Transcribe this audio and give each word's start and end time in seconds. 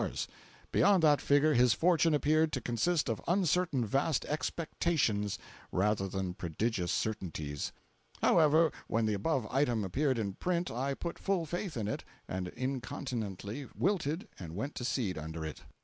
Beyond 0.71 1.03
that 1.03 1.21
figure 1.21 1.53
his 1.53 1.73
fortune 1.73 2.15
appeared 2.15 2.51
to 2.53 2.59
consist 2.59 3.07
of 3.07 3.21
uncertain 3.27 3.85
vast 3.85 4.25
expectations 4.25 5.37
rather 5.71 6.07
than 6.07 6.33
prodigious 6.33 6.91
certainties. 6.91 7.71
However, 8.19 8.71
when 8.87 9.05
the 9.05 9.13
above 9.13 9.45
item 9.51 9.83
appeared 9.83 10.17
in 10.17 10.33
print 10.33 10.71
I 10.71 10.95
put 10.95 11.19
full 11.19 11.45
faith 11.45 11.77
in 11.77 11.87
it, 11.87 12.03
and 12.27 12.47
incontinently 12.47 13.67
wilted 13.75 14.27
and 14.39 14.55
went 14.55 14.73
to 14.77 14.85
seed 14.85 15.19
under 15.19 15.45
it. 15.45 15.61